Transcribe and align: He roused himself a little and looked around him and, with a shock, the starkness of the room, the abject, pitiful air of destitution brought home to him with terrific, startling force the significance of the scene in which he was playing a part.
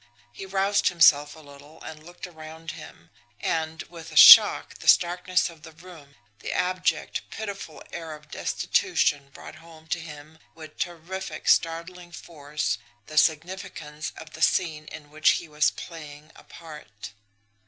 He 0.33 0.47
roused 0.47 0.87
himself 0.87 1.35
a 1.35 1.41
little 1.41 1.79
and 1.83 2.03
looked 2.03 2.25
around 2.25 2.71
him 2.71 3.11
and, 3.39 3.83
with 3.83 4.11
a 4.11 4.15
shock, 4.17 4.73
the 4.79 4.87
starkness 4.87 5.47
of 5.47 5.61
the 5.61 5.73
room, 5.73 6.15
the 6.39 6.51
abject, 6.51 7.29
pitiful 7.29 7.83
air 7.91 8.15
of 8.15 8.31
destitution 8.31 9.29
brought 9.29 9.57
home 9.57 9.85
to 9.89 9.99
him 9.99 10.39
with 10.55 10.79
terrific, 10.79 11.47
startling 11.47 12.11
force 12.11 12.79
the 13.05 13.17
significance 13.19 14.11
of 14.17 14.31
the 14.33 14.41
scene 14.41 14.85
in 14.85 15.11
which 15.11 15.33
he 15.37 15.47
was 15.47 15.69
playing 15.69 16.31
a 16.35 16.43
part. 16.45 17.13